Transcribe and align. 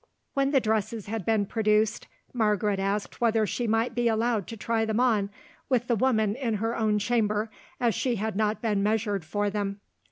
When 0.33 0.49
the 0.49 0.59
dresses 0.59 1.05
had 1.05 1.27
been 1.27 1.45
produced, 1.45 2.07
Margaret 2.33 2.79
asked 2.79 3.21
whether 3.21 3.45
she 3.45 3.67
might 3.67 3.93
be 3.93 4.07
allowed 4.07 4.47
to 4.47 4.57
try 4.57 4.83
them 4.83 4.99
on 4.99 5.29
with 5.69 5.85
the 5.85 5.95
woman 5.95 6.33
in 6.37 6.55
her 6.55 6.75
own 6.75 6.97
chamber, 6.97 7.51
as 7.79 7.93
she 7.93 8.15
had 8.15 8.35
not 8.35 8.63
been 8.63 8.81
measured 8.81 9.23
for 9.23 9.51
them. 9.51 9.79